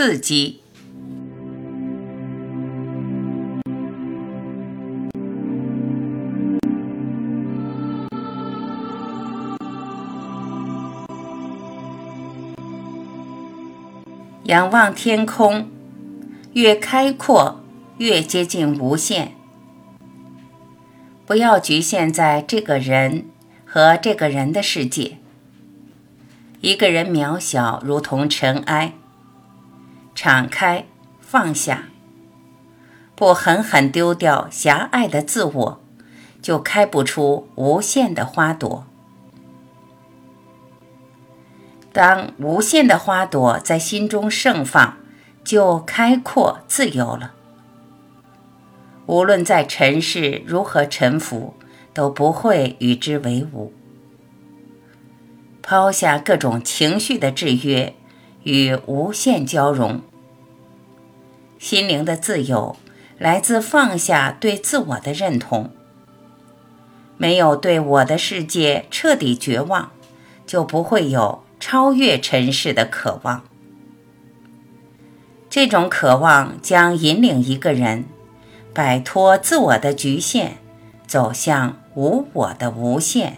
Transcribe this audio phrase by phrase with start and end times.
[0.00, 0.62] 刺激。
[14.44, 15.68] 仰望天空，
[16.54, 17.60] 越开阔，
[17.98, 19.32] 越接近无限。
[21.26, 23.26] 不要局限在这个人
[23.66, 25.18] 和这个人的世界。
[26.62, 28.94] 一个人渺小，如同尘埃。
[30.22, 30.84] 敞开，
[31.18, 31.84] 放下，
[33.14, 35.80] 不狠狠丢掉狭隘的自我，
[36.42, 38.84] 就开不出无限的花朵。
[41.90, 44.98] 当无限的花朵在心中盛放，
[45.42, 47.32] 就开阔自由了。
[49.06, 51.54] 无论在尘世如何沉浮，
[51.94, 53.72] 都不会与之为伍。
[55.62, 57.94] 抛下各种情绪的制约，
[58.42, 60.02] 与无限交融。
[61.60, 62.74] 心灵的自由
[63.18, 65.70] 来自放下对自我的认同。
[67.16, 69.92] 没有对我的世界彻底绝望，
[70.44, 71.44] 就不会有。
[71.62, 73.44] 超越尘世的渴望，
[75.50, 78.06] 这种渴望将引领一个人
[78.72, 80.52] 摆脱自我的局限，
[81.06, 83.36] 走向无我的无限。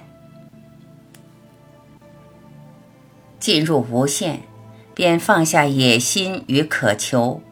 [3.41, 4.43] 进入无限，
[4.95, 7.43] 便放下野心与渴求，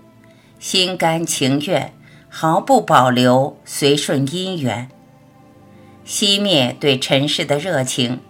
[0.60, 1.92] 心甘情愿，
[2.28, 4.88] 毫不保留，随顺因缘，
[6.06, 8.20] 熄灭对尘世的热情。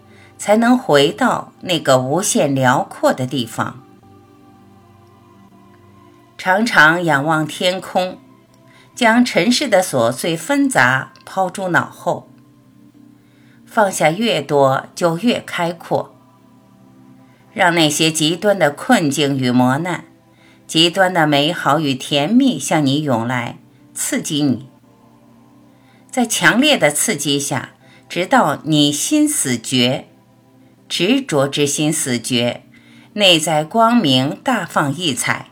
[0.40, 3.82] 才能回到那个无限辽阔的地方。
[6.38, 8.18] 常常仰望天空，
[8.94, 12.30] 将尘世的琐碎纷杂抛诸脑后。
[13.66, 16.14] 放下越多，就越开阔。
[17.52, 20.04] 让那些极端的困境与磨难，
[20.70, 23.58] 极端的美好与甜蜜向你涌来，
[23.92, 24.68] 刺激你。
[26.12, 27.70] 在强烈的刺激下，
[28.08, 30.06] 直到你心死绝。
[30.88, 32.62] 执着之心死绝，
[33.14, 35.48] 内在光明大放异彩，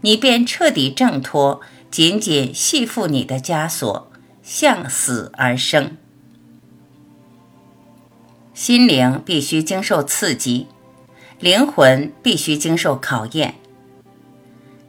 [0.00, 4.10] 你便彻底挣脱紧紧系缚你的枷锁，
[4.42, 5.96] 向死而生。
[8.52, 10.66] 心灵必须经受刺激，
[11.38, 13.54] 灵魂必须经受考验。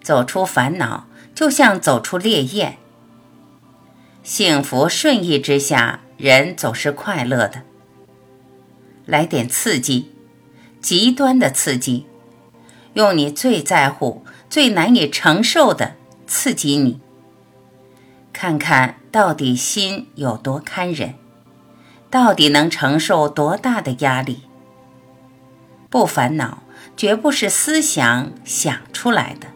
[0.07, 2.77] 走出烦恼，就像走出烈焰。
[4.23, 7.63] 幸福顺意之下，人总是快乐的。
[9.05, 10.13] 来点刺激，
[10.79, 12.05] 极端的刺激，
[12.93, 17.01] 用你最在乎、最难以承受的刺激你，
[18.31, 21.15] 看看到底心有多堪忍，
[22.09, 24.43] 到底能承受多大的压力。
[25.89, 26.63] 不烦恼，
[26.95, 29.47] 绝不是思想想出来的。